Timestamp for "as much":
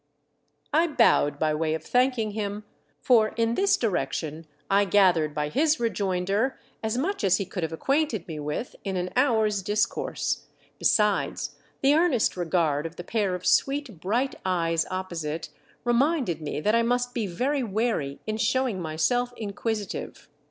6.81-7.23